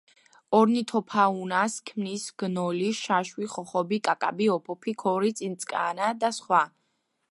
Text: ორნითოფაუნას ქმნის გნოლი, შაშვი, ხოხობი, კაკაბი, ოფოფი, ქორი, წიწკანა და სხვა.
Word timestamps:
ორნითოფაუნას 0.59 1.75
ქმნის 1.89 2.25
გნოლი, 2.43 2.89
შაშვი, 3.01 3.49
ხოხობი, 3.57 3.99
კაკაბი, 4.09 4.49
ოფოფი, 4.57 4.95
ქორი, 5.05 5.31
წიწკანა 5.41 6.13
და 6.25 6.33
სხვა. 6.41 6.65